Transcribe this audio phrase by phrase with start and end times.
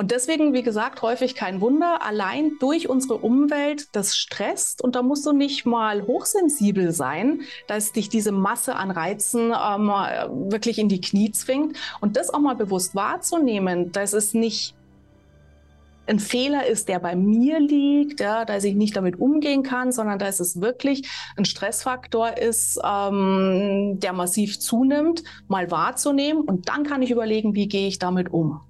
[0.00, 4.82] Und deswegen, wie gesagt, häufig kein Wunder, allein durch unsere Umwelt, das stresst.
[4.82, 9.88] Und da musst du nicht mal hochsensibel sein, dass dich diese Masse an Reizen ähm,
[10.50, 11.76] wirklich in die Knie zwingt.
[12.00, 14.74] Und das auch mal bewusst wahrzunehmen, dass es nicht
[16.06, 20.18] ein Fehler ist, der bei mir liegt, ja, dass ich nicht damit umgehen kann, sondern
[20.18, 26.40] dass es wirklich ein Stressfaktor ist, ähm, der massiv zunimmt, mal wahrzunehmen.
[26.40, 28.62] Und dann kann ich überlegen, wie gehe ich damit um.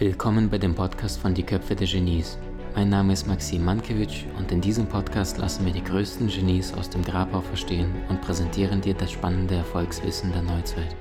[0.00, 2.38] Willkommen bei dem Podcast von Die Köpfe der Genies.
[2.76, 6.88] Mein Name ist Maxim Mankewitsch und in diesem Podcast lassen wir die größten Genies aus
[6.88, 10.94] dem Grabau verstehen und präsentieren dir das spannende Erfolgswissen der Neuzeit.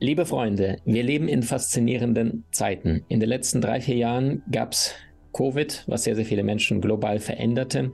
[0.00, 3.04] Liebe Freunde, wir leben in faszinierenden Zeiten.
[3.08, 4.94] In den letzten drei, vier Jahren gab es
[5.34, 7.92] Covid, was sehr, sehr viele Menschen global veränderte.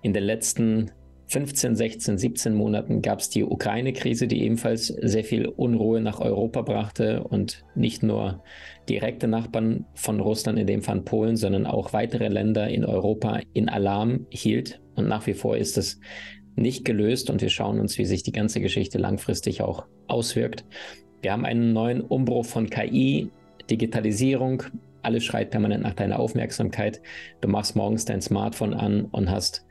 [0.00, 0.92] In den letzten
[1.28, 6.62] 15, 16, 17 Monaten gab es die Ukraine-Krise, die ebenfalls sehr viel Unruhe nach Europa
[6.62, 8.42] brachte und nicht nur
[8.88, 13.68] direkte Nachbarn von Russland, in dem Fall Polen, sondern auch weitere Länder in Europa in
[13.68, 14.80] Alarm hielt.
[14.94, 16.00] Und nach wie vor ist es
[16.56, 20.64] nicht gelöst und wir schauen uns, wie sich die ganze Geschichte langfristig auch auswirkt.
[21.20, 23.30] Wir haben einen neuen Umbruch von KI,
[23.70, 24.62] Digitalisierung.
[25.02, 27.02] Alles schreit permanent nach deiner Aufmerksamkeit.
[27.42, 29.66] Du machst morgens dein Smartphone an und hast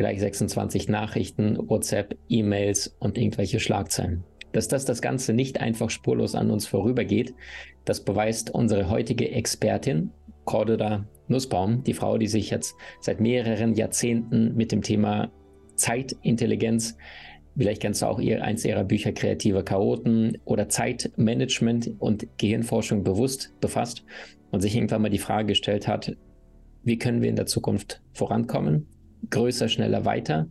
[0.00, 4.24] gleich 26 Nachrichten, WhatsApp, E-Mails und irgendwelche Schlagzeilen.
[4.52, 7.34] Dass das das Ganze nicht einfach spurlos an uns vorübergeht,
[7.84, 10.10] das beweist unsere heutige Expertin,
[10.46, 15.30] Cordula Nussbaum, die Frau, die sich jetzt seit mehreren Jahrzehnten mit dem Thema
[15.74, 16.96] Zeitintelligenz
[17.56, 23.52] Vielleicht kennst du auch ihr, eins ihrer Bücher Kreative Chaoten oder Zeitmanagement und Gehirnforschung bewusst
[23.60, 24.04] befasst
[24.50, 26.16] und sich irgendwann mal die Frage gestellt hat,
[26.84, 28.86] wie können wir in der Zukunft vorankommen?
[29.28, 30.48] Größer, schneller, weiter?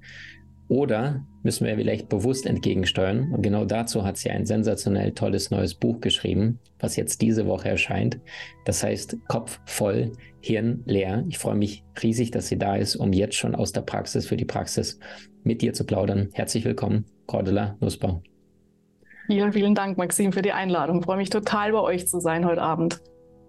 [0.70, 3.34] Oder müssen wir vielleicht bewusst entgegensteuern?
[3.34, 7.70] Und genau dazu hat sie ein sensationell tolles neues Buch geschrieben, was jetzt diese Woche
[7.70, 8.20] erscheint.
[8.66, 11.25] Das heißt Kopf voll, Hirn leer.
[11.28, 14.38] Ich freue mich riesig, dass sie da ist, um jetzt schon aus der Praxis für
[14.38, 15.00] die Praxis
[15.44, 16.29] mit dir zu plaudern.
[16.34, 18.22] Herzlich willkommen, Cordula Nussbaum.
[19.25, 21.00] Vielen, vielen Dank, Maxim, für die Einladung.
[21.00, 23.02] Ich freue mich total, bei euch zu sein heute Abend.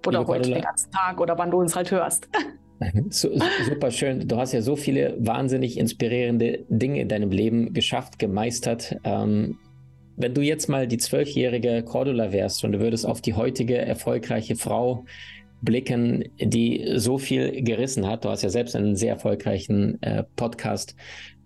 [0.06, 0.56] Oder Liebe heute Cordula.
[0.56, 2.28] den ganzen Tag oder wann du uns halt hörst.
[3.10, 4.26] Super schön.
[4.26, 8.96] Du hast ja so viele wahnsinnig inspirierende Dinge in deinem Leben geschafft, gemeistert.
[9.04, 9.58] Ähm,
[10.16, 14.56] wenn du jetzt mal die zwölfjährige Cordula wärst und du würdest auf die heutige erfolgreiche
[14.56, 15.04] Frau
[15.62, 18.24] blicken, die so viel gerissen hat.
[18.24, 20.96] Du hast ja selbst einen sehr erfolgreichen äh, Podcast.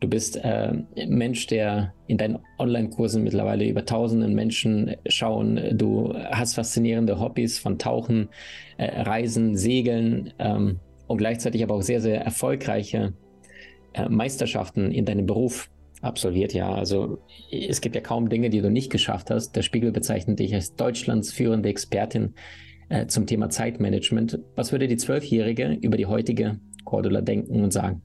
[0.00, 0.72] Du bist äh,
[1.06, 5.60] Mensch, der in deinen Online-Kursen mittlerweile über tausenden Menschen schauen.
[5.72, 8.28] Du hast faszinierende Hobbys von Tauchen,
[8.76, 10.32] äh, Reisen, Segeln.
[10.38, 13.14] Ähm, und gleichzeitig aber auch sehr, sehr erfolgreiche
[13.92, 15.70] äh, Meisterschaften in deinem Beruf
[16.02, 16.52] absolviert.
[16.52, 17.18] Ja, also
[17.50, 19.56] es gibt ja kaum Dinge, die du nicht geschafft hast.
[19.56, 22.34] Der Spiegel bezeichnet dich als Deutschlands führende Expertin
[22.88, 24.38] äh, zum Thema Zeitmanagement.
[24.54, 28.02] Was würde die Zwölfjährige über die heutige Cordula denken und sagen?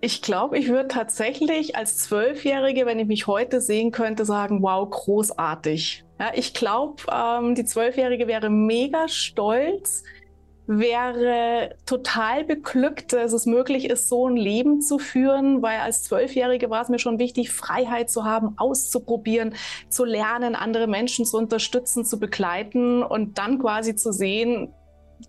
[0.00, 4.88] Ich glaube, ich würde tatsächlich als Zwölfjährige, wenn ich mich heute sehen könnte, sagen, wow,
[4.88, 6.03] großartig.
[6.18, 10.04] Ja, ich glaube, ähm, die Zwölfjährige wäre mega stolz,
[10.66, 16.70] wäre total beglückt, dass es möglich ist, so ein Leben zu führen, weil als Zwölfjährige
[16.70, 19.54] war es mir schon wichtig, Freiheit zu haben, auszuprobieren,
[19.88, 24.72] zu lernen, andere Menschen zu unterstützen, zu begleiten und dann quasi zu sehen,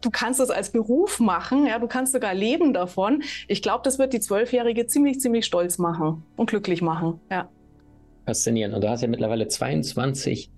[0.01, 3.24] du kannst es als Beruf machen, ja, du kannst sogar leben davon.
[3.47, 7.19] Ich glaube, das wird die Zwölfjährige ziemlich, ziemlich stolz machen und glücklich machen.
[7.29, 7.50] Ja.
[8.25, 8.74] Faszinierend.
[8.74, 10.51] Und du hast ja mittlerweile 22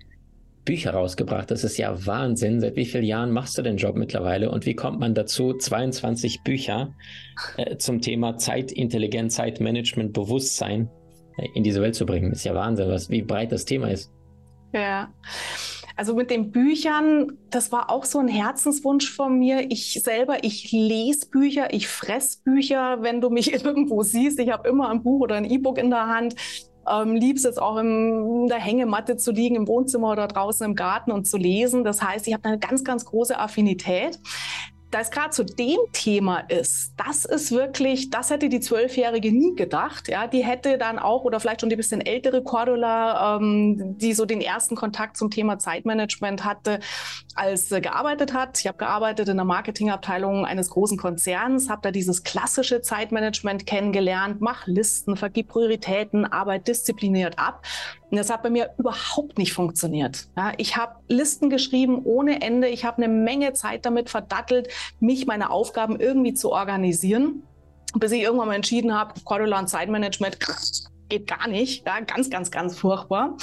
[0.67, 1.49] Bücher rausgebracht.
[1.49, 2.59] Das ist ja Wahnsinn.
[2.59, 4.51] Seit wie vielen Jahren machst du den Job mittlerweile?
[4.51, 6.93] Und wie kommt man dazu, 22 Bücher
[7.55, 10.89] äh, zum Thema Zeitintelligenz, Zeitmanagement, Bewusstsein
[11.37, 12.33] äh, in diese Welt zu bringen?
[12.33, 14.11] Ist ja Wahnsinn, was, wie breit das Thema ist.
[14.73, 15.09] Ja.
[15.95, 19.71] Also mit den Büchern, das war auch so ein Herzenswunsch von mir.
[19.71, 24.37] Ich selber, ich lese Bücher, ich fress Bücher, wenn du mich irgendwo siehst.
[24.39, 26.35] Ich habe immer ein Buch oder ein E-Book in der Hand.
[26.89, 31.11] Ähm, lieb's jetzt auch in der Hängematte zu liegen, im Wohnzimmer oder draußen im Garten
[31.11, 31.83] und zu lesen.
[31.83, 34.19] Das heißt, ich habe eine ganz, ganz große Affinität
[34.91, 39.53] da es gerade zu dem Thema ist, das ist wirklich, das hätte die Zwölfjährige nie
[39.55, 40.07] gedacht.
[40.07, 44.25] Ja, die hätte dann auch, oder vielleicht schon die bisschen ältere Cordula, ähm, die so
[44.25, 46.79] den ersten Kontakt zum Thema Zeitmanagement hatte,
[47.35, 48.59] als äh, gearbeitet hat.
[48.59, 54.39] Ich habe gearbeitet in der Marketingabteilung eines großen Konzerns, habe da dieses klassische Zeitmanagement kennengelernt,
[54.39, 57.65] mach Listen, vergib Prioritäten, arbeit diszipliniert ab.
[58.09, 60.27] Und das hat bei mir überhaupt nicht funktioniert.
[60.37, 62.69] Ja, ich habe Listen geschrieben ohne Ende.
[62.69, 64.69] Ich habe eine Menge Zeit damit verdattelt,
[64.99, 67.43] mich, meine Aufgaben irgendwie zu organisieren,
[67.95, 70.37] bis ich irgendwann mal entschieden habe, Cordula und Zeitmanagement
[71.09, 73.37] geht gar nicht, ja, ganz, ganz, ganz furchtbar.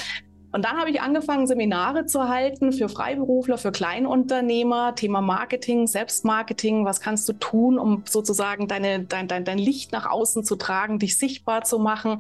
[0.55, 6.85] Und dann habe ich angefangen, Seminare zu halten für Freiberufler, für Kleinunternehmer, Thema Marketing, Selbstmarketing.
[6.85, 11.01] Was kannst du tun, um sozusagen deine, dein, dein, dein Licht nach außen zu tragen,
[11.01, 12.13] dich sichtbar zu machen?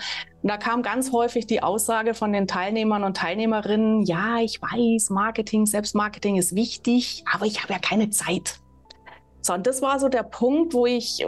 [0.43, 5.11] Und da kam ganz häufig die Aussage von den Teilnehmern und Teilnehmerinnen, ja, ich weiß,
[5.11, 8.59] Marketing, Selbstmarketing ist wichtig, aber ich habe ja keine Zeit.
[9.47, 11.27] So, und das war so der Punkt, wo ich äh,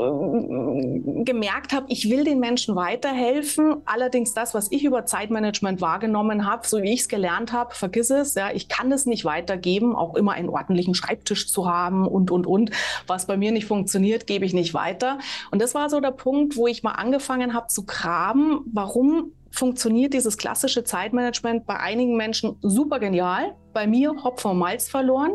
[1.22, 3.82] gemerkt habe, ich will den Menschen weiterhelfen.
[3.84, 8.08] Allerdings das, was ich über Zeitmanagement wahrgenommen habe, so wie ich es gelernt habe, vergiss
[8.08, 8.34] es.
[8.34, 12.46] Ja, ich kann es nicht weitergeben, auch immer einen ordentlichen Schreibtisch zu haben und, und,
[12.46, 12.70] und.
[13.06, 15.18] Was bei mir nicht funktioniert, gebe ich nicht weiter.
[15.50, 20.12] Und das war so der Punkt, wo ich mal angefangen habe zu graben, warum funktioniert
[20.12, 23.54] dieses klassische Zeitmanagement bei einigen Menschen super genial.
[23.72, 25.32] Bei mir Hopf und Malz verloren.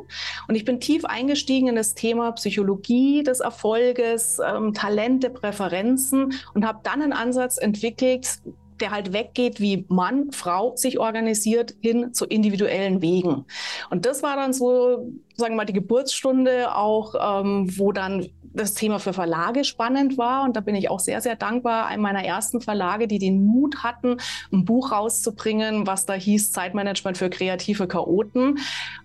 [0.47, 6.65] Und ich bin tief eingestiegen in das Thema Psychologie des Erfolges, ähm, Talente, Präferenzen und
[6.65, 8.41] habe dann einen Ansatz entwickelt,
[8.81, 13.45] der halt weggeht, wie Mann, Frau sich organisiert, hin zu individuellen Wegen.
[13.89, 18.73] Und das war dann so, sagen wir mal, die Geburtsstunde auch, ähm, wo dann das
[18.73, 20.43] Thema für Verlage spannend war.
[20.43, 23.83] Und da bin ich auch sehr, sehr dankbar, einem meiner ersten Verlage, die den Mut
[23.83, 24.17] hatten,
[24.51, 28.59] ein Buch rauszubringen, was da hieß Zeitmanagement für kreative Chaoten.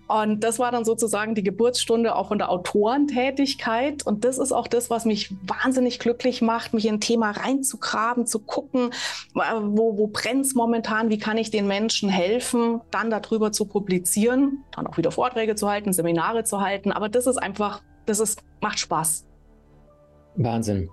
[0.07, 4.05] Und das war dann sozusagen die Geburtsstunde auch von der Autorentätigkeit.
[4.05, 8.25] Und das ist auch das, was mich wahnsinnig glücklich macht, mich in ein Thema reinzugraben,
[8.25, 8.91] zu gucken,
[9.33, 14.63] wo, wo brennt es momentan, wie kann ich den Menschen helfen, dann darüber zu publizieren,
[14.75, 16.91] dann auch wieder Vorträge zu halten, Seminare zu halten.
[16.91, 19.25] Aber das ist einfach, das ist, macht Spaß.
[20.37, 20.89] Wahnsinn.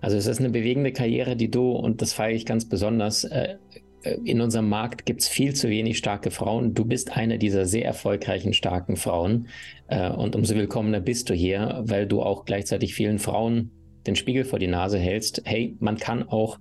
[0.00, 3.56] Also es ist eine bewegende Karriere, die du, und das feiere ich ganz besonders, äh,
[4.02, 6.74] äh, in unserem Markt gibt es viel zu wenig starke Frauen.
[6.74, 9.48] Du bist eine dieser sehr erfolgreichen, starken Frauen.
[9.88, 13.70] Äh, und umso willkommener bist du hier, weil du auch gleichzeitig vielen Frauen
[14.06, 15.42] den Spiegel vor die Nase hältst.
[15.44, 16.58] Hey, man kann auch,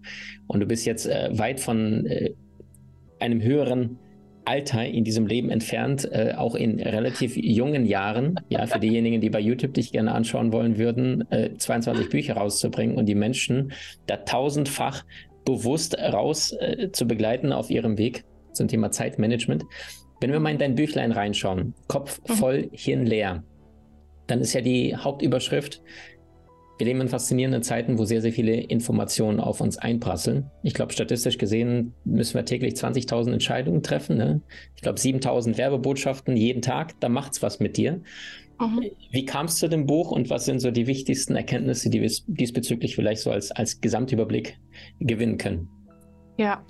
[0.47, 2.05] und du bist jetzt weit von
[3.19, 3.99] einem höheren
[4.47, 9.29] Alter in diesem Leben entfernt, äh, auch in relativ jungen Jahren, ja, für diejenigen, die
[9.29, 13.73] bei YouTube dich gerne anschauen wollen würden, äh, 22 Bücher rauszubringen und die Menschen
[14.05, 15.03] da tausendfach
[15.45, 18.23] bewusst raus äh, zu begleiten auf ihrem Weg
[18.53, 19.63] zum Thema Zeitmanagement.
[20.19, 22.33] Wenn wir mal in dein Büchlein reinschauen, Kopf mhm.
[22.33, 23.43] voll, Hirn leer,
[24.27, 25.81] dann ist ja die Hauptüberschrift,
[26.77, 30.49] wir leben in faszinierenden Zeiten, wo sehr, sehr viele Informationen auf uns einprasseln.
[30.63, 34.17] Ich glaube, statistisch gesehen müssen wir täglich 20.000 Entscheidungen treffen.
[34.17, 34.41] Ne?
[34.75, 36.99] Ich glaube, 7.000 Werbebotschaften jeden Tag.
[36.99, 38.01] Da macht es was mit dir.
[38.59, 38.91] Mhm.
[39.11, 42.11] Wie kam es zu dem Buch und was sind so die wichtigsten Erkenntnisse, die wir
[42.27, 44.57] diesbezüglich vielleicht so als, als Gesamtüberblick
[44.99, 45.69] gewinnen können?
[46.37, 46.63] Ja,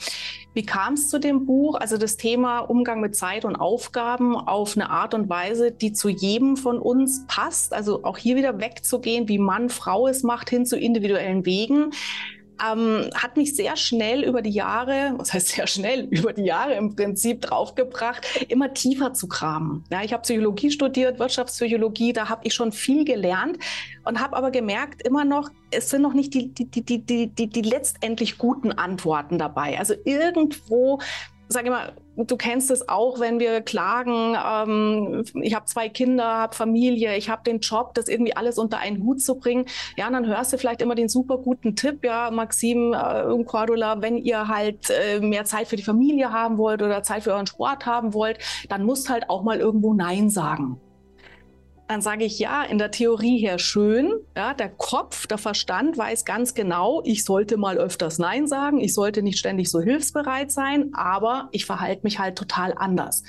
[0.57, 1.75] wie kam es zu dem Buch?
[1.75, 6.09] Also das Thema Umgang mit Zeit und Aufgaben auf eine Art und Weise, die zu
[6.09, 7.75] jedem von uns passt.
[7.75, 11.91] Also auch hier wieder wegzugehen, wie Mann, Frau es macht, hin zu individuellen Wegen
[12.65, 16.73] ähm, hat mich sehr schnell über die Jahre, was heißt sehr schnell, über die Jahre
[16.73, 19.83] im Prinzip draufgebracht, immer tiefer zu kramen.
[19.91, 23.57] Ja, ich habe Psychologie studiert, Wirtschaftspsychologie, da habe ich schon viel gelernt
[24.05, 27.47] und habe aber gemerkt, immer noch, es sind noch nicht die, die, die, die, die,
[27.47, 29.77] die letztendlich guten Antworten dabei.
[29.77, 30.99] Also irgendwo
[31.49, 36.55] sage mal, du kennst es auch, wenn wir klagen, ähm, ich habe zwei Kinder, habe
[36.55, 39.65] Familie, ich habe den Job, das irgendwie alles unter einen Hut zu bringen.
[39.95, 43.45] Ja, und dann hörst du vielleicht immer den super guten Tipp, ja, Maxim äh, und
[43.45, 47.33] Cordula, wenn ihr halt äh, mehr Zeit für die Familie haben wollt oder Zeit für
[47.33, 48.39] euren Sport haben wollt,
[48.69, 50.81] dann musst halt auch mal irgendwo Nein sagen
[51.87, 54.13] dann sage ich ja, in der Theorie her schön.
[54.35, 58.93] Ja, der Kopf, der Verstand weiß ganz genau, ich sollte mal öfters Nein sagen, ich
[58.93, 63.23] sollte nicht ständig so hilfsbereit sein, aber ich verhalte mich halt total anders.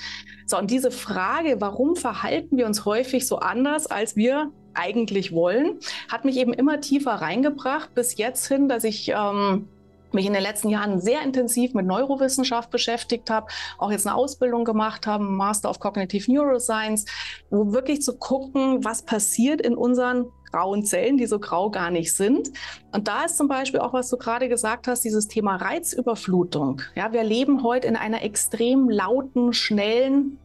[0.46, 5.78] So, und diese Frage, warum verhalten wir uns häufig so anders, als wir eigentlich wollen,
[6.08, 9.68] hat mich eben immer tiefer reingebracht, bis jetzt hin, dass ich ähm,
[10.12, 13.46] mich in den letzten Jahren sehr intensiv mit Neurowissenschaft beschäftigt habe,
[13.78, 17.04] auch jetzt eine Ausbildung gemacht habe, Master of Cognitive Neuroscience,
[17.50, 22.14] wo wirklich zu gucken, was passiert in unseren grauen Zellen, die so grau gar nicht
[22.14, 22.50] sind.
[22.92, 26.82] Und da ist zum Beispiel auch, was du gerade gesagt hast, dieses Thema Reizüberflutung.
[26.94, 30.38] Ja, wir leben heute in einer extrem lauten, schnellen,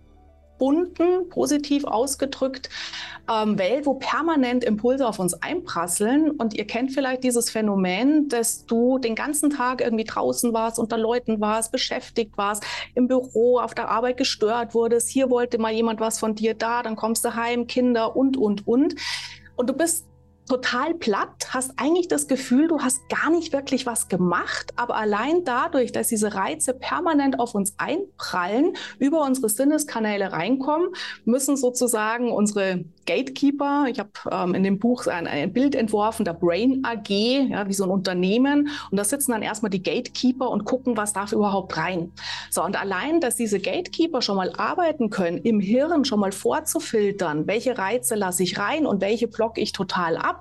[0.63, 2.69] bunten, positiv ausgedrückt,
[3.29, 6.31] ähm, Welt, wo permanent Impulse auf uns einprasseln.
[6.31, 10.97] Und ihr kennt vielleicht dieses Phänomen, dass du den ganzen Tag irgendwie draußen warst, unter
[10.97, 12.63] Leuten warst, beschäftigt warst,
[12.95, 15.09] im Büro, auf der Arbeit gestört wurdest.
[15.09, 18.65] Hier wollte mal jemand was von dir da, dann kommst du heim, Kinder und, und,
[18.65, 18.95] und.
[19.57, 20.05] Und du bist
[20.47, 25.43] total platt, hast eigentlich das Gefühl, du hast gar nicht wirklich was gemacht, aber allein
[25.45, 30.89] dadurch, dass diese Reize permanent auf uns einprallen, über unsere Sinneskanäle reinkommen,
[31.25, 36.33] müssen sozusagen unsere Gatekeeper, ich habe ähm, in dem Buch ein, ein, Bild entworfen, der
[36.33, 40.65] Brain AG, ja, wie so ein Unternehmen, und da sitzen dann erstmal die Gatekeeper und
[40.65, 42.11] gucken, was darf überhaupt rein.
[42.49, 47.47] So, und allein, dass diese Gatekeeper schon mal arbeiten können, im Hirn schon mal vorzufiltern,
[47.47, 50.32] welche Reize lasse ich rein und welche blocke ich total ab,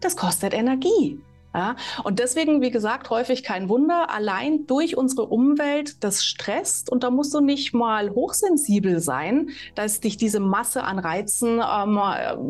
[0.00, 1.20] das kostet Energie.
[1.56, 7.02] Ja, und deswegen, wie gesagt, häufig kein Wunder, allein durch unsere Umwelt, das stresst und
[7.02, 11.96] da musst du nicht mal hochsensibel sein, dass dich diese Masse an Reizen ähm,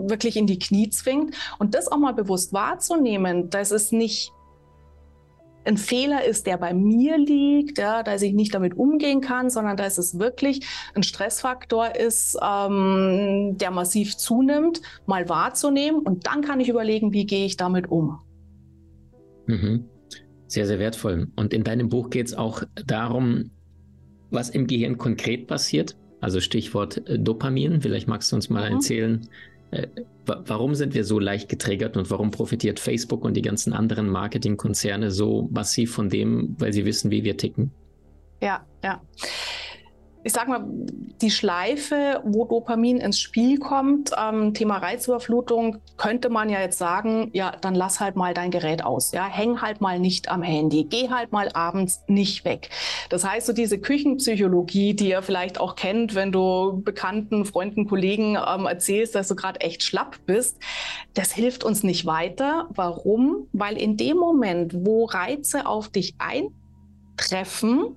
[0.08, 1.36] wirklich in die Knie zwingt.
[1.60, 4.32] Und das auch mal bewusst wahrzunehmen, dass es nicht
[5.66, 9.76] ein Fehler ist, der bei mir liegt, ja, dass ich nicht damit umgehen kann, sondern
[9.76, 16.60] dass es wirklich ein Stressfaktor ist, ähm, der massiv zunimmt, mal wahrzunehmen und dann kann
[16.60, 18.18] ich überlegen, wie gehe ich damit um.
[19.46, 19.84] Mhm.
[20.46, 21.28] Sehr, sehr wertvoll.
[21.36, 23.50] Und in deinem Buch geht es auch darum,
[24.30, 25.96] was im Gehirn konkret passiert.
[26.20, 27.80] Also Stichwort äh, Dopamin.
[27.80, 28.76] Vielleicht magst du uns mal mhm.
[28.76, 29.28] erzählen,
[29.70, 29.86] äh,
[30.24, 35.10] warum sind wir so leicht getriggert und warum profitiert Facebook und die ganzen anderen Marketingkonzerne
[35.10, 37.72] so massiv von dem, weil sie wissen, wie wir ticken?
[38.40, 39.00] Ja, ja
[40.26, 40.64] ich sage mal,
[41.22, 47.30] die Schleife, wo Dopamin ins Spiel kommt, ähm, Thema Reizüberflutung, könnte man ja jetzt sagen,
[47.32, 49.12] ja, dann lass halt mal dein Gerät aus.
[49.12, 52.70] Ja, häng halt mal nicht am Handy, geh halt mal abends nicht weg.
[53.08, 58.36] Das heißt, so diese Küchenpsychologie, die ihr vielleicht auch kennt, wenn du Bekannten, Freunden, Kollegen
[58.36, 60.58] ähm, erzählst, dass du gerade echt schlapp bist,
[61.14, 62.66] das hilft uns nicht weiter.
[62.70, 63.46] Warum?
[63.52, 67.94] Weil in dem Moment, wo Reize auf dich eintreffen,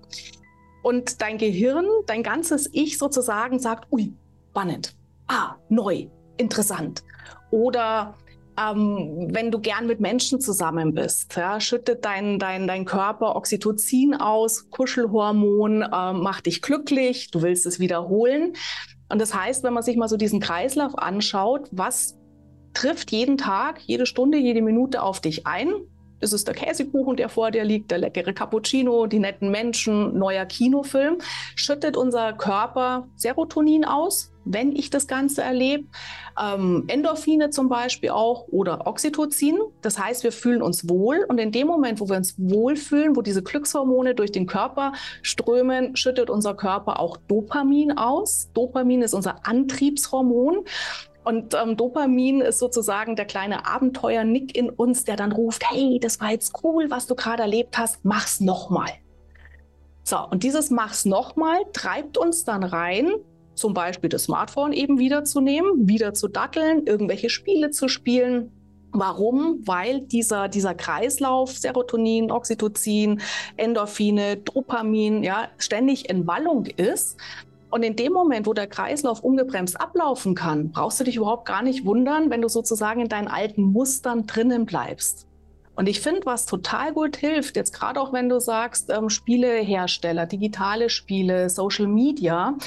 [0.81, 4.13] und dein Gehirn, dein ganzes Ich sozusagen sagt, ui,
[4.51, 4.95] spannend,
[5.27, 6.07] ah, neu,
[6.37, 7.03] interessant.
[7.51, 8.15] Oder
[8.59, 14.15] ähm, wenn du gern mit Menschen zusammen bist, ja, schüttet dein, dein, dein Körper Oxytocin
[14.15, 18.53] aus, Kuschelhormon, äh, macht dich glücklich, du willst es wiederholen.
[19.09, 22.17] Und das heißt, wenn man sich mal so diesen Kreislauf anschaut, was
[22.73, 25.73] trifft jeden Tag, jede Stunde, jede Minute auf dich ein?
[26.19, 30.45] Ist es der Käsekuchen, der vor dir liegt, der leckere Cappuccino, die netten Menschen, neuer
[30.45, 31.17] Kinofilm,
[31.55, 35.85] schüttet unser Körper Serotonin aus, wenn ich das Ganze erlebe.
[36.41, 39.59] Ähm, Endorphine zum Beispiel auch oder Oxytocin.
[39.81, 43.21] Das heißt, wir fühlen uns wohl und in dem Moment, wo wir uns wohlfühlen, wo
[43.21, 48.49] diese Glückshormone durch den Körper strömen, schüttet unser Körper auch Dopamin aus.
[48.53, 50.65] Dopamin ist unser Antriebshormon
[51.29, 56.19] und ähm, Dopamin ist sozusagen der kleine Abenteuer-Nick in uns, der dann ruft, hey, das
[56.19, 58.89] war jetzt cool, was du gerade erlebt hast, mach's nochmal.
[60.03, 63.11] So, und dieses Mach's nochmal treibt uns dann rein,
[63.53, 68.51] zum Beispiel das Smartphone eben wiederzunehmen, wieder zu datteln, irgendwelche Spiele zu spielen.
[68.91, 69.59] Warum?
[69.67, 73.21] Weil dieser, dieser Kreislauf Serotonin, Oxytocin,
[73.55, 77.19] Endorphine, Dopamin ja ständig in Wallung ist.
[77.69, 81.61] Und in dem Moment, wo der Kreislauf ungebremst ablaufen kann, brauchst du dich überhaupt gar
[81.61, 85.27] nicht wundern, wenn du sozusagen in deinen alten Mustern drinnen bleibst.
[85.75, 90.25] Und ich finde, was total gut hilft, jetzt gerade auch wenn du sagst, ähm, Spielehersteller,
[90.25, 92.57] digitale Spiele, Social Media,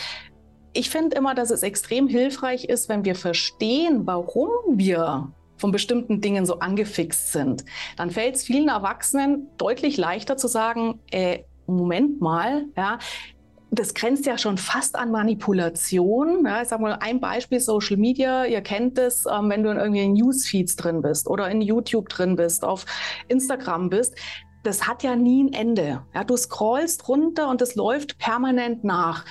[0.72, 6.20] ich finde immer, dass es extrem hilfreich ist, wenn wir verstehen, warum wir von bestimmten
[6.20, 7.64] Dingen so angefixt sind.
[7.96, 12.98] Dann fällt es vielen Erwachsenen deutlich leichter zu sagen, äh, Moment mal, ja,
[13.74, 16.44] das grenzt ja schon fast an Manipulation.
[16.44, 18.44] Ja, ich sage mal ein Beispiel Social Media.
[18.44, 22.36] Ihr kennt es, ähm, wenn du in irgendwelchen Newsfeeds drin bist oder in YouTube drin
[22.36, 22.84] bist, auf
[23.28, 24.14] Instagram bist.
[24.62, 26.02] Das hat ja nie ein Ende.
[26.14, 29.24] Ja, du scrollst runter und es läuft permanent nach.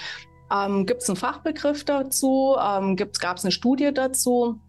[0.51, 2.55] Ähm, Gibt es einen Fachbegriff dazu?
[2.59, 4.59] Ähm, Gab es eine Studie dazu?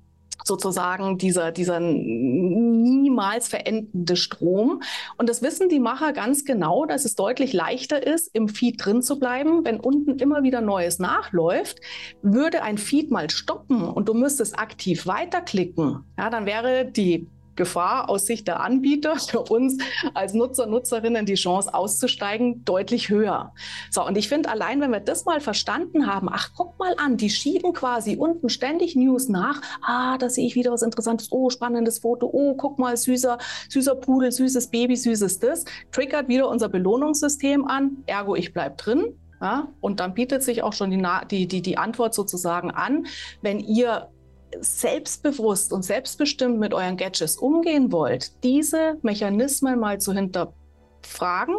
[0.45, 4.83] Sozusagen dieser, dieser niemals verendende Strom.
[5.17, 9.03] Und das wissen die Macher ganz genau, dass es deutlich leichter ist, im Feed drin
[9.03, 9.65] zu bleiben.
[9.65, 11.81] Wenn unten immer wieder Neues nachläuft,
[12.23, 16.05] würde ein Feed mal stoppen und du müsstest aktiv weiterklicken.
[16.19, 17.27] Ja, dann wäre die
[17.63, 19.79] Gefahr aus Sicht der Anbieter für uns
[20.15, 23.53] als Nutzer, Nutzerinnen die Chance auszusteigen deutlich höher.
[23.89, 27.17] So, und ich finde allein, wenn wir das mal verstanden haben, ach, guck mal an,
[27.17, 29.61] die schieben quasi unten ständig News nach.
[29.81, 31.29] Ah, da sehe ich wieder was Interessantes.
[31.31, 32.29] Oh, spannendes Foto.
[32.33, 33.39] Oh, guck mal, süßer,
[33.69, 35.65] süßer Pudel, süßes Baby, süßes das.
[35.93, 37.99] Triggert wieder unser Belohnungssystem an.
[38.07, 39.15] Ergo, ich bleib drin.
[39.41, 43.07] Ja, und dann bietet sich auch schon die, die, die, die Antwort sozusagen an,
[43.41, 44.09] wenn ihr
[44.61, 51.57] selbstbewusst und selbstbestimmt mit euren Gadgets umgehen wollt, diese Mechanismen mal zu hinterfragen,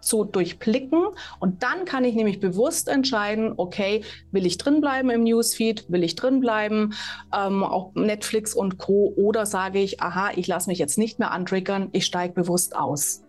[0.00, 1.06] zu durchblicken
[1.40, 6.14] und dann kann ich nämlich bewusst entscheiden, okay, will ich drinbleiben im Newsfeed, will ich
[6.14, 6.94] drinbleiben,
[7.36, 9.12] ähm, auch Netflix und Co.
[9.16, 13.24] oder sage ich, aha, ich lasse mich jetzt nicht mehr antriggern, ich steige bewusst aus.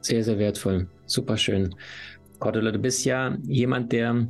[0.00, 1.74] Sehr, sehr wertvoll, super schön.
[2.38, 4.28] Cordula, du bist ja jemand, der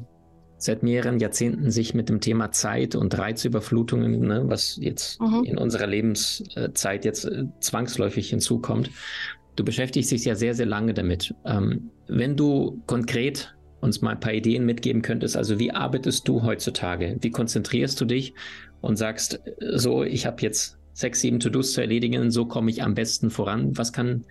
[0.64, 5.44] seit mehreren Jahrzehnten sich mit dem Thema Zeit und Reizüberflutungen, ne, was jetzt mhm.
[5.44, 8.90] in unserer Lebenszeit jetzt äh, zwangsläufig hinzukommt.
[9.56, 11.34] Du beschäftigst dich ja sehr, sehr lange damit.
[11.44, 16.42] Ähm, wenn du konkret uns mal ein paar Ideen mitgeben könntest, also wie arbeitest du
[16.42, 17.18] heutzutage?
[17.20, 18.32] Wie konzentrierst du dich
[18.80, 19.40] und sagst,
[19.74, 23.76] so, ich habe jetzt sechs, sieben To-Dos zu erledigen, so komme ich am besten voran.
[23.76, 24.24] Was kann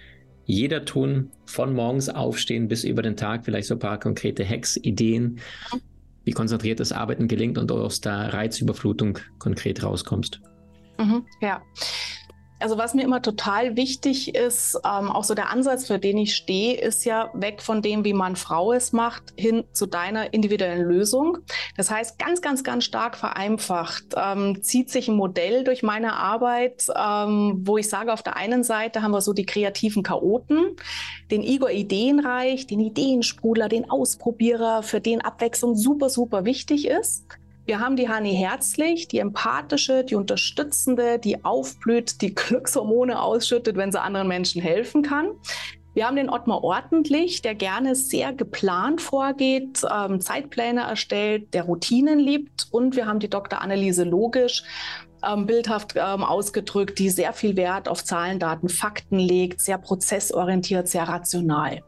[0.46, 4.78] jeder tun, von morgens aufstehen bis über den Tag, vielleicht so ein paar konkrete Hacks,
[4.78, 5.40] Ideen,
[6.24, 10.42] wie konzentriertes Arbeiten gelingt und aus der Reizüberflutung konkret rauskommst.
[11.00, 11.62] Mhm, ja.
[12.60, 16.36] Also was mir immer total wichtig ist, ähm, auch so der Ansatz, für den ich
[16.36, 20.88] stehe, ist ja weg von dem, wie man Frau es macht, hin zu deiner individuellen
[20.88, 21.40] Lösung.
[21.76, 26.88] Das heißt, ganz, ganz, ganz stark vereinfacht ähm, zieht sich ein Modell durch meine Arbeit,
[26.96, 30.78] ähm, wo ich sage, auf der einen Seite haben wir so die kreativen Chaoten,
[31.32, 37.26] den Igor Ideenreich, den Ideensprudler, den Ausprobierer, für den Abwechslung super, super wichtig ist.
[37.66, 43.92] Wir haben die Hani herzlich, die empathische, die unterstützende, die aufblüht, die Glückshormone ausschüttet, wenn
[43.92, 45.30] sie anderen Menschen helfen kann.
[45.94, 52.20] Wir haben den Ottmar ordentlich, der gerne sehr geplant vorgeht, ähm, Zeitpläne erstellt, der Routinen
[52.20, 52.68] liebt.
[52.72, 53.62] Und wir haben die Dr.
[53.62, 54.64] Anneliese Logisch,
[55.26, 60.90] ähm, bildhaft ähm, ausgedrückt, die sehr viel Wert auf Zahlen, Daten, Fakten legt, sehr prozessorientiert,
[60.90, 61.82] sehr rational.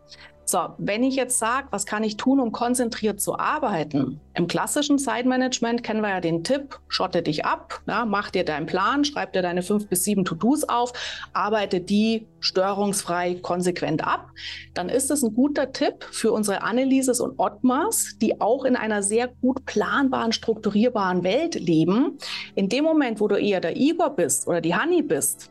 [0.47, 4.21] So, wenn ich jetzt sage, was kann ich tun, um konzentriert zu arbeiten?
[4.35, 8.67] Im klassischen Zeitmanagement kennen wir ja den Tipp, schotte dich ab, ja, mach dir deinen
[8.67, 10.93] Plan, schreib dir deine fünf bis sieben To-Dos auf,
[11.33, 14.27] arbeite die störungsfrei konsequent ab.
[14.75, 19.01] Dann ist es ein guter Tipp für unsere Annelises und Ottmars, die auch in einer
[19.01, 22.19] sehr gut planbaren, strukturierbaren Welt leben.
[22.53, 25.49] In dem Moment, wo du eher der Igor bist oder die Hanni bist,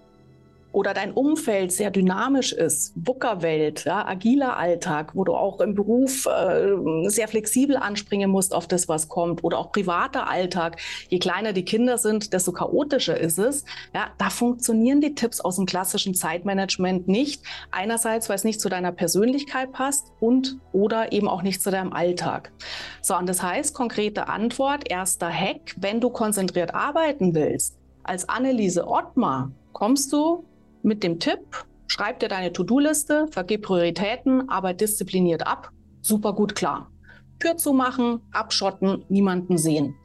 [0.75, 6.27] oder dein Umfeld sehr dynamisch ist, Buckerwelt, ja, agiler Alltag, wo du auch im Beruf
[6.27, 11.53] äh, sehr flexibel anspringen musst auf das, was kommt, oder auch privater Alltag, je kleiner
[11.53, 13.65] die Kinder sind, desto chaotischer ist es.
[13.95, 17.43] Ja, da funktionieren die Tipps aus dem klassischen Zeitmanagement nicht.
[17.71, 21.93] Einerseits, weil es nicht zu deiner Persönlichkeit passt und oder eben auch nicht zu deinem
[21.93, 22.53] Alltag.
[23.01, 28.89] So, und das heißt, konkrete Antwort, erster Hack, wenn du konzentriert arbeiten willst, als Anneliese
[28.89, 30.45] Ottmar kommst du
[30.85, 31.41] mit dem Tipp,
[31.87, 35.71] schreib dir deine To-Do-Liste, vergib Prioritäten, arbeit diszipliniert ab,
[36.03, 36.91] super gut klar.
[37.39, 39.97] Tür zumachen, abschotten, niemanden sehen.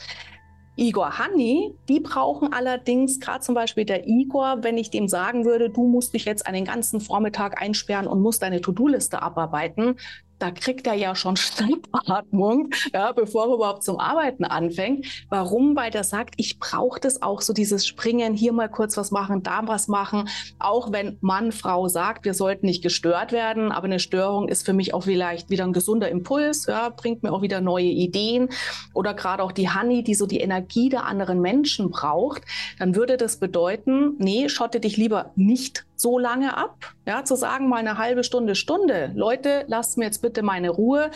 [0.77, 5.69] Igor Hanni, die brauchen allerdings, gerade zum Beispiel der Igor, wenn ich dem sagen würde,
[5.69, 9.97] du musst dich jetzt einen ganzen Vormittag einsperren und musst deine To-Do-Liste abarbeiten,
[10.39, 15.05] da kriegt er ja schon Schnappatmung, ja, bevor er überhaupt zum Arbeiten anfängt.
[15.29, 15.75] Warum?
[15.75, 19.43] Weil der sagt, ich brauche das auch so dieses Springen, hier mal kurz was machen,
[19.43, 20.29] da was machen.
[20.57, 24.73] Auch wenn Mann, Frau sagt, wir sollten nicht gestört werden, aber eine Störung ist für
[24.73, 28.49] mich auch vielleicht wieder ein gesunder Impuls, ja, bringt mir auch wieder neue Ideen.
[28.93, 32.43] Oder gerade auch die Honey, die so die Energie der anderen Menschen braucht,
[32.77, 36.93] dann würde das bedeuten, nee, schotte dich lieber nicht so lange ab.
[37.05, 39.11] Ja, zu sagen, mal eine halbe Stunde, Stunde.
[39.15, 41.11] Leute, lasst mir jetzt bitte meine Ruhe.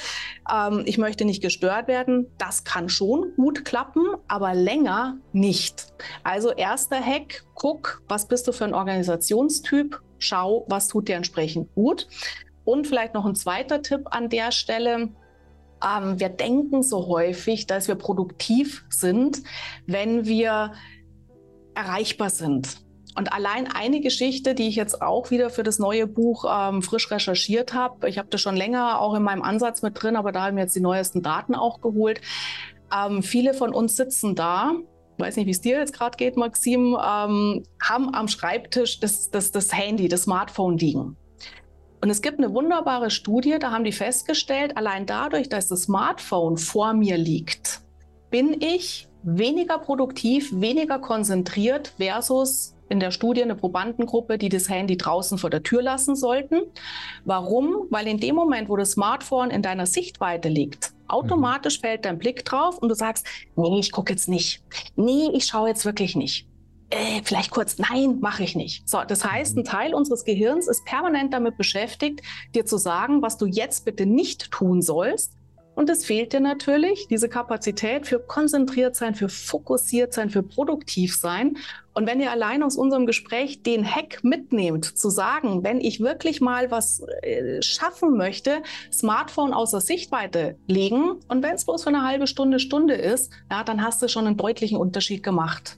[0.52, 2.28] Ähm, ich möchte nicht gestört werden.
[2.38, 5.94] Das kann schon gut klappen, aber länger nicht.
[6.24, 10.02] Also erster Hack, guck, was bist du für ein Organisationstyp?
[10.20, 12.08] Schau, was tut dir entsprechend gut.
[12.66, 15.10] Und vielleicht noch ein zweiter Tipp an der Stelle.
[15.84, 19.44] Ähm, wir denken so häufig, dass wir produktiv sind,
[19.86, 20.74] wenn wir
[21.76, 22.78] erreichbar sind.
[23.16, 27.12] Und allein eine Geschichte, die ich jetzt auch wieder für das neue Buch ähm, frisch
[27.12, 30.46] recherchiert habe, ich habe das schon länger auch in meinem Ansatz mit drin, aber da
[30.46, 32.22] haben wir jetzt die neuesten Daten auch geholt.
[32.92, 34.74] Ähm, viele von uns sitzen da,
[35.20, 39.52] weiß nicht, wie es dir jetzt gerade geht, Maxim, ähm, haben am Schreibtisch das, das,
[39.52, 41.16] das Handy, das Smartphone liegen.
[42.02, 46.58] Und es gibt eine wunderbare Studie, da haben die festgestellt, allein dadurch, dass das Smartphone
[46.58, 47.82] vor mir liegt,
[48.30, 54.98] bin ich weniger produktiv, weniger konzentriert versus in der Studie eine Probandengruppe, die das Handy
[54.98, 56.62] draußen vor der Tür lassen sollten.
[57.26, 57.88] Warum?
[57.90, 61.82] Weil in dem Moment, wo das Smartphone in deiner Sichtweite liegt, automatisch mhm.
[61.82, 64.64] fällt dein Blick drauf und du sagst, nee, ich gucke jetzt nicht.
[64.96, 66.48] Nee, ich schaue jetzt wirklich nicht.
[66.90, 68.88] Äh, vielleicht kurz, nein, mache ich nicht.
[68.88, 69.66] So, das heißt, ein mhm.
[69.66, 72.22] Teil unseres Gehirns ist permanent damit beschäftigt,
[72.54, 75.34] dir zu sagen, was du jetzt bitte nicht tun sollst,
[75.76, 81.16] Und es fehlt dir natürlich diese Kapazität für konzentriert sein, für fokussiert sein, für produktiv
[81.16, 81.58] sein.
[81.94, 86.42] Und wenn ihr allein aus unserem Gespräch den Hack mitnehmt, zu sagen, wenn ich wirklich
[86.42, 92.04] mal was äh, schaffen möchte, Smartphone außer Sichtweite legen und wenn es bloß für eine
[92.04, 95.78] halbe Stunde, Stunde ist, ja, dann hast du schon einen deutlichen Unterschied gemacht.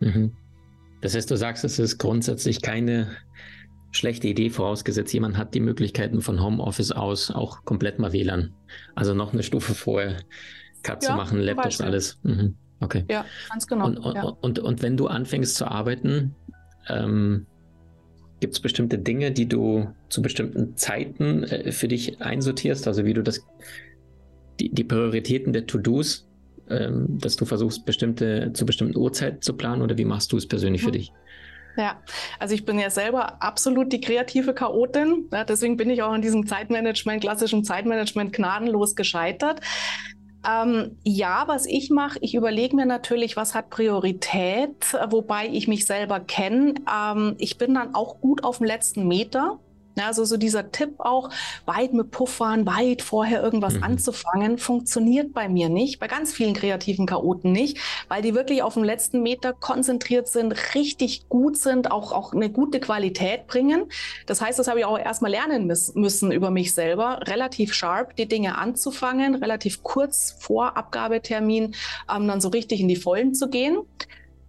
[0.00, 0.32] Mhm.
[1.00, 3.16] Das heißt, du sagst, es ist grundsätzlich keine
[3.92, 8.52] schlechte Idee, vorausgesetzt, jemand hat die Möglichkeiten von Homeoffice aus auch komplett mal WLAN.
[8.94, 10.16] Also noch eine Stufe vorher
[10.82, 12.18] Cut ja, zu machen, Laptops, alles.
[12.24, 12.56] Mhm.
[12.80, 13.04] Okay.
[13.08, 13.86] Ja, ganz genau.
[13.86, 14.24] Und, und, ja.
[14.24, 16.34] und, und, wenn du anfängst zu arbeiten,
[16.88, 17.46] ähm,
[18.40, 22.88] gibt es bestimmte Dinge, die du zu bestimmten Zeiten äh, für dich einsortierst?
[22.88, 23.46] Also wie du das,
[24.58, 26.28] die, die Prioritäten der To-Dos,
[26.68, 30.48] ähm, dass du versuchst, bestimmte, zu bestimmten Uhrzeiten zu planen oder wie machst du es
[30.48, 30.86] persönlich mhm.
[30.86, 31.12] für dich?
[31.76, 31.96] Ja,
[32.38, 35.28] also ich bin ja selber absolut die kreative Chaotin.
[35.32, 39.60] Ja, deswegen bin ich auch in diesem Zeitmanagement, klassischen Zeitmanagement gnadenlos gescheitert.
[40.46, 45.86] Ähm, ja, was ich mache, ich überlege mir natürlich, was hat Priorität, wobei ich mich
[45.86, 46.74] selber kenne.
[46.92, 49.60] Ähm, ich bin dann auch gut auf dem letzten Meter.
[49.94, 51.28] Ja, also so dieser Tipp auch,
[51.66, 53.82] weit mit Puffern, weit vorher irgendwas mhm.
[53.82, 57.78] anzufangen, funktioniert bei mir nicht, bei ganz vielen kreativen Chaoten nicht,
[58.08, 62.48] weil die wirklich auf dem letzten Meter konzentriert sind, richtig gut sind, auch, auch eine
[62.48, 63.84] gute Qualität bringen.
[64.26, 68.26] Das heißt, das habe ich auch erstmal lernen müssen über mich selber, relativ sharp die
[68.26, 71.74] Dinge anzufangen, relativ kurz vor Abgabetermin
[72.14, 73.78] ähm, dann so richtig in die Vollen zu gehen,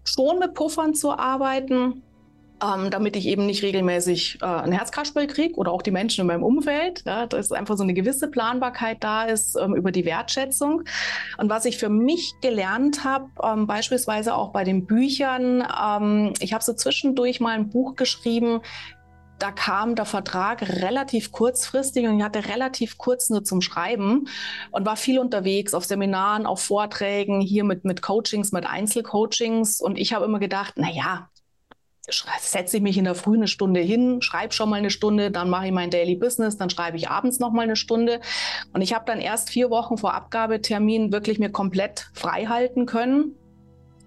[0.06, 2.02] schon mit Puffern zu arbeiten
[2.64, 6.28] ähm, damit ich eben nicht regelmäßig äh, ein Herzkasperl kriege oder auch die Menschen in
[6.28, 7.04] meinem Umfeld.
[7.06, 10.84] Ja, dass einfach so eine gewisse Planbarkeit da ist ähm, über die Wertschätzung.
[11.38, 16.54] Und was ich für mich gelernt habe, ähm, beispielsweise auch bei den Büchern, ähm, ich
[16.54, 18.62] habe so zwischendurch mal ein Buch geschrieben,
[19.40, 24.30] da kam der Vertrag relativ kurzfristig und ich hatte relativ kurz nur zum Schreiben
[24.72, 29.82] und war viel unterwegs auf Seminaren, auf Vorträgen, hier mit, mit Coachings, mit Einzelcoachings.
[29.82, 31.28] Und ich habe immer gedacht, na ja,
[32.10, 35.50] setze ich mich in der Früh eine Stunde hin, schreibe schon mal eine Stunde, dann
[35.50, 38.20] mache ich mein Daily Business, dann schreibe ich abends noch mal eine Stunde.
[38.74, 43.36] Und ich habe dann erst vier Wochen vor Abgabetermin wirklich mir komplett frei halten können.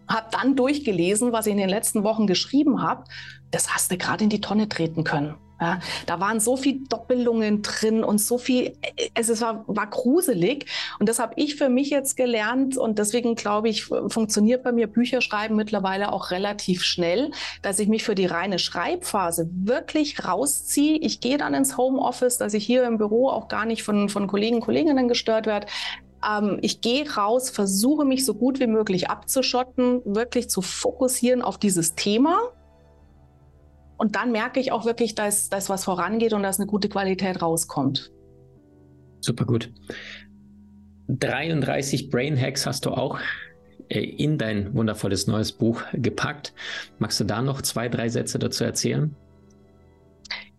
[0.08, 3.04] Habe dann durchgelesen, was ich in den letzten Wochen geschrieben habe.
[3.50, 5.36] Das hast du gerade in die Tonne treten können.
[5.58, 8.76] Ja, da waren so viele Doppelungen drin und so viel,
[9.14, 10.66] es, es war, war gruselig.
[10.98, 12.76] Und das habe ich für mich jetzt gelernt.
[12.76, 17.30] Und deswegen glaube ich, funktioniert bei mir Bücherschreiben mittlerweile auch relativ schnell,
[17.62, 20.98] dass ich mich für die reine Schreibphase wirklich rausziehe.
[20.98, 24.26] Ich gehe dann ins Homeoffice, dass ich hier im Büro auch gar nicht von, von
[24.26, 25.66] Kollegen, Kolleginnen gestört werde
[26.26, 31.58] ähm, ich gehe raus, versuche mich so gut wie möglich abzuschotten, wirklich zu fokussieren auf
[31.58, 32.38] dieses Thema
[33.96, 37.42] und dann merke ich auch wirklich, dass, dass was vorangeht und dass eine gute Qualität
[37.42, 38.12] rauskommt.
[39.20, 39.72] Super gut.
[41.08, 43.18] 33 Brain Hacks hast du auch
[43.88, 46.52] äh, in dein wundervolles neues Buch gepackt.
[46.98, 49.14] Magst du da noch zwei, drei Sätze dazu erzählen?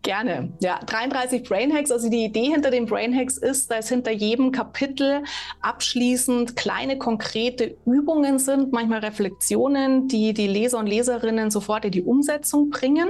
[0.03, 0.53] Gerne.
[0.61, 1.91] Ja, 33 Brain Hacks.
[1.91, 5.23] Also die Idee hinter den Brain Hacks ist, dass hinter jedem Kapitel
[5.61, 12.03] abschließend kleine konkrete Übungen sind, manchmal Reflexionen, die die Leser und Leserinnen sofort in die
[12.03, 13.09] Umsetzung bringen.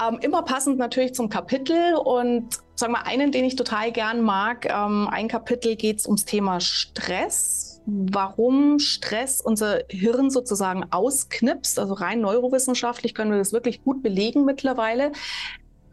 [0.00, 4.66] Ähm, immer passend natürlich zum Kapitel und sagen wir einen, den ich total gern mag.
[4.66, 7.82] Ähm, ein Kapitel geht es ums Thema Stress.
[7.86, 11.78] Warum Stress unser Hirn sozusagen ausknipst.
[11.78, 15.12] Also rein neurowissenschaftlich können wir das wirklich gut belegen mittlerweile.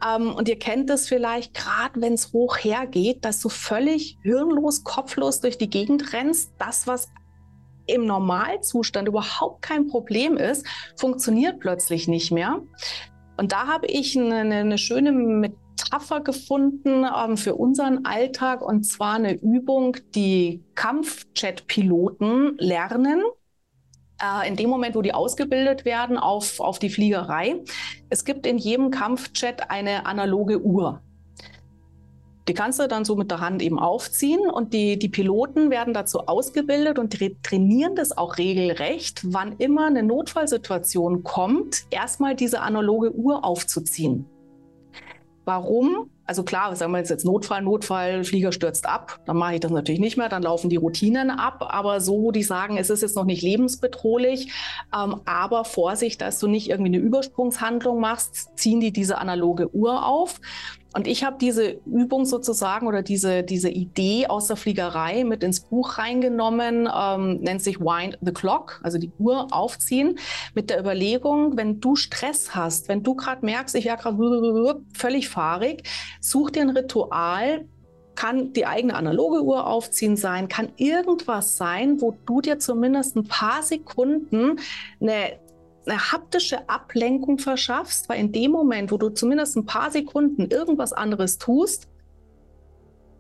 [0.06, 4.84] Ähm, und ihr kennt es vielleicht, gerade wenn es hoch hergeht, dass du völlig hirnlos,
[4.84, 6.54] kopflos durch die Gegend rennst.
[6.60, 7.10] Das, was
[7.88, 10.66] im Normalzustand überhaupt kein Problem ist,
[10.96, 12.62] funktioniert plötzlich nicht mehr.
[13.38, 19.14] Und da habe ich eine, eine schöne Metapher gefunden ähm, für unseren Alltag und zwar
[19.14, 23.24] eine Übung, die Kampfjet-Piloten lernen.
[24.22, 27.64] Äh, in dem Moment, wo die ausgebildet werden auf, auf die Fliegerei.
[28.10, 31.02] Es gibt in jedem Kampfjet eine analoge Uhr.
[32.48, 35.94] Die kannst du dann so mit der Hand eben aufziehen und die, die Piloten werden
[35.94, 43.14] dazu ausgebildet und trainieren das auch regelrecht, wann immer eine Notfallsituation kommt, erstmal diese analoge
[43.14, 44.26] Uhr aufzuziehen.
[45.48, 46.10] Warum?
[46.26, 50.02] Also klar, sagen wir jetzt Notfall, Notfall, Flieger stürzt ab, dann mache ich das natürlich
[50.02, 51.66] nicht mehr, dann laufen die Routinen ab.
[51.70, 54.52] Aber so, die sagen, es ist jetzt noch nicht lebensbedrohlich,
[54.94, 60.06] ähm, aber Vorsicht, dass du nicht irgendwie eine Übersprungshandlung machst, ziehen die diese analoge Uhr
[60.06, 60.42] auf.
[60.94, 65.60] Und ich habe diese Übung sozusagen oder diese, diese Idee aus der Fliegerei mit ins
[65.60, 70.18] Buch reingenommen, ähm, nennt sich Wind the Clock, also die Uhr aufziehen,
[70.56, 75.30] mit der Überlegung, wenn du Stress hast, wenn du gerade merkst, ich wäre gerade völlig
[75.30, 75.84] fahrig,
[76.22, 77.66] such dir ein Ritual,
[78.18, 83.28] kann die eigene analoge Uhr aufziehen sein, kann irgendwas sein, wo du dir zumindest ein
[83.28, 84.60] paar Sekunden
[85.00, 85.40] eine,
[85.88, 90.94] eine haptische Ablenkung verschaffst, weil in dem Moment, wo du zumindest ein paar Sekunden irgendwas
[90.94, 91.88] anderes tust,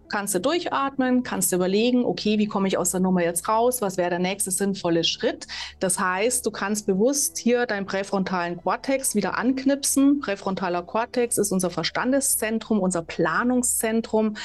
[0.09, 3.81] kannst du durchatmen, kannst du überlegen, okay, wie komme ich aus der Nummer jetzt raus,
[3.81, 5.47] was wäre der nächste sinnvolle Schritt.
[5.79, 10.19] Das heißt, du kannst bewusst hier deinen präfrontalen Kortex wieder anknipsen.
[10.19, 14.37] Präfrontaler Kortex ist unser Verstandeszentrum, unser Planungszentrum.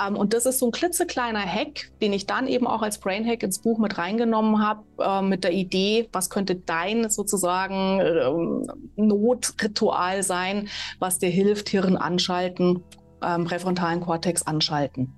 [0.00, 3.26] Ähm, und das ist so ein klitzekleiner Hack, den ich dann eben auch als Brain
[3.26, 9.00] Hack ins Buch mit reingenommen habe, äh, mit der Idee, was könnte dein sozusagen äh,
[9.00, 12.82] Notritual sein, was dir hilft, Hirn anschalten
[13.22, 15.12] ähm, präfrontalen Kortex anschalten.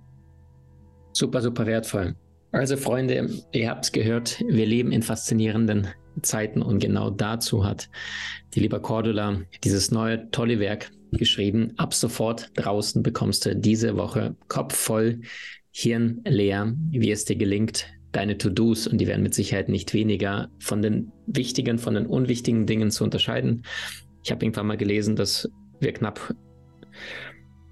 [1.13, 2.15] Super, super wertvoll.
[2.53, 5.89] Also Freunde, ihr habt es gehört, wir leben in faszinierenden
[6.23, 7.89] Zeiten und genau dazu hat
[8.55, 11.73] die liebe Cordula dieses neue tolle Werk geschrieben.
[11.77, 15.21] Ab sofort draußen bekommst du diese Woche Kopf voll,
[15.73, 20.49] Hirn leer, wie es dir gelingt, deine To-Dos, und die werden mit Sicherheit nicht weniger,
[20.59, 23.63] von den wichtigen, von den unwichtigen Dingen zu unterscheiden.
[24.25, 26.35] Ich habe irgendwann mal gelesen, dass wir knapp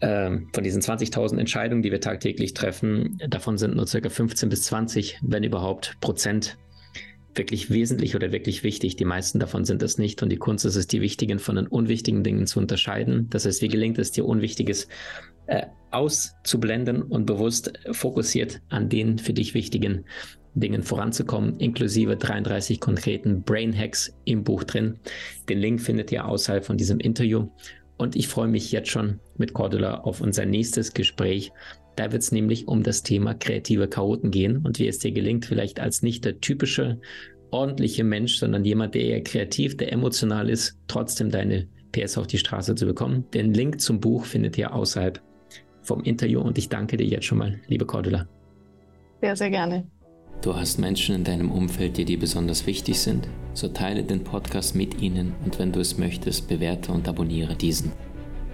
[0.00, 4.62] ähm, von diesen 20.000 Entscheidungen, die wir tagtäglich treffen, davon sind nur circa 15 bis
[4.62, 6.56] 20, wenn überhaupt, Prozent
[7.38, 8.96] wirklich wesentlich oder wirklich wichtig.
[8.96, 10.22] Die meisten davon sind es nicht.
[10.22, 13.28] Und die Kunst ist es, die wichtigen von den unwichtigen Dingen zu unterscheiden.
[13.30, 14.88] Das heißt, wie gelingt es dir, Unwichtiges
[15.46, 20.04] äh, auszublenden und bewusst fokussiert an den für dich wichtigen
[20.54, 24.98] Dingen voranzukommen, inklusive 33 konkreten Brain Hacks im Buch drin.
[25.48, 27.48] Den Link findet ihr außerhalb von diesem Interview.
[27.96, 31.52] Und ich freue mich jetzt schon mit Cordula auf unser nächstes Gespräch.
[31.98, 35.46] Da wird es nämlich um das Thema kreative Chaoten gehen und wie es dir gelingt,
[35.46, 37.00] vielleicht als nicht der typische,
[37.50, 42.38] ordentliche Mensch, sondern jemand, der eher kreativ, der emotional ist, trotzdem deine PS auf die
[42.38, 43.24] Straße zu bekommen.
[43.34, 45.20] Den Link zum Buch findet ihr außerhalb
[45.82, 48.28] vom Interview und ich danke dir jetzt schon mal, liebe Cordula.
[49.20, 49.84] Sehr, sehr gerne.
[50.40, 53.26] Du hast Menschen in deinem Umfeld, die dir besonders wichtig sind?
[53.54, 57.90] So teile den Podcast mit ihnen und wenn du es möchtest, bewerte und abonniere diesen.